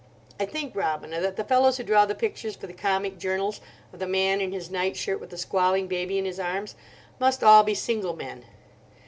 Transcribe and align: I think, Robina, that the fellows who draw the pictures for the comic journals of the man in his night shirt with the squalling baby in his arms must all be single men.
I 0.39 0.47
think, 0.47 0.73
Robina, 0.75 1.21
that 1.21 1.35
the 1.35 1.43
fellows 1.43 1.77
who 1.77 1.83
draw 1.83 2.07
the 2.07 2.15
pictures 2.15 2.55
for 2.55 2.65
the 2.65 2.73
comic 2.73 3.19
journals 3.19 3.61
of 3.93 3.99
the 3.99 4.07
man 4.07 4.41
in 4.41 4.51
his 4.51 4.71
night 4.71 4.97
shirt 4.97 5.19
with 5.19 5.29
the 5.29 5.37
squalling 5.37 5.85
baby 5.85 6.17
in 6.17 6.25
his 6.25 6.39
arms 6.39 6.73
must 7.19 7.43
all 7.43 7.61
be 7.61 7.75
single 7.75 8.15
men. 8.15 8.43